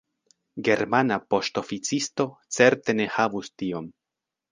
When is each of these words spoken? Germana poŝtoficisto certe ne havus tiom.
Germana 0.67 1.17
poŝtoficisto 1.33 2.25
certe 2.57 2.97
ne 3.01 3.07
havus 3.19 3.53
tiom. 3.63 3.91